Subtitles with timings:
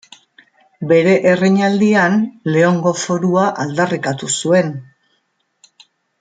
[0.91, 2.15] Bere erreinaldian
[2.55, 4.73] Leongo Forua aldarrikatu zuen.